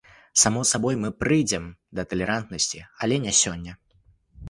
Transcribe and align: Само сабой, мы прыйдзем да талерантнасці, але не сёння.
Само 0.43 0.63
сабой, 0.69 0.95
мы 1.03 1.11
прыйдзем 1.25 1.69
да 1.99 2.07
талерантнасці, 2.15 2.85
але 3.05 3.25
не 3.27 3.39
сёння. 3.45 3.81